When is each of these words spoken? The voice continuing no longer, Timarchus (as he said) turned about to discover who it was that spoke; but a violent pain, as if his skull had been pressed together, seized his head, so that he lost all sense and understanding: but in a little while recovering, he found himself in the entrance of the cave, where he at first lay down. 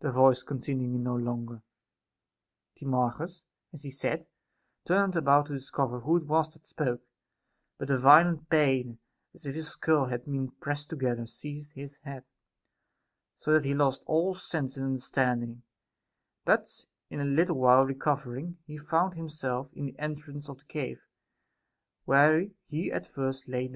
The 0.00 0.10
voice 0.10 0.42
continuing 0.42 1.04
no 1.04 1.14
longer, 1.14 1.62
Timarchus 2.74 3.44
(as 3.72 3.84
he 3.84 3.90
said) 3.90 4.26
turned 4.84 5.14
about 5.14 5.46
to 5.46 5.52
discover 5.52 6.00
who 6.00 6.16
it 6.16 6.24
was 6.26 6.52
that 6.52 6.66
spoke; 6.66 7.00
but 7.78 7.88
a 7.88 7.96
violent 7.96 8.48
pain, 8.50 8.98
as 9.32 9.46
if 9.46 9.54
his 9.54 9.68
skull 9.68 10.06
had 10.06 10.24
been 10.24 10.50
pressed 10.50 10.90
together, 10.90 11.26
seized 11.26 11.74
his 11.74 11.98
head, 11.98 12.24
so 13.38 13.52
that 13.52 13.62
he 13.64 13.72
lost 13.72 14.02
all 14.06 14.34
sense 14.34 14.76
and 14.76 14.84
understanding: 14.86 15.62
but 16.44 16.84
in 17.08 17.20
a 17.20 17.24
little 17.24 17.56
while 17.60 17.86
recovering, 17.86 18.58
he 18.66 18.76
found 18.76 19.14
himself 19.14 19.72
in 19.74 19.86
the 19.86 19.96
entrance 20.00 20.48
of 20.48 20.58
the 20.58 20.64
cave, 20.64 21.06
where 22.04 22.48
he 22.64 22.90
at 22.90 23.06
first 23.06 23.46
lay 23.46 23.68
down. 23.68 23.70